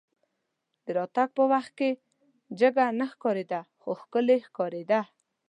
[0.85, 1.89] د راتګ په وخت کې
[2.59, 5.01] جګه نه ښکارېده خو ښکلې ښکارېده.